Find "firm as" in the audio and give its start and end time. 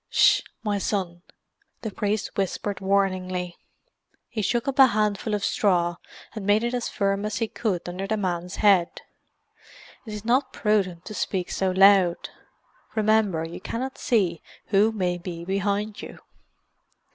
6.89-7.37